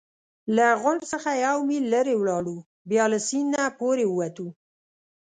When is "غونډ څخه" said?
0.81-1.29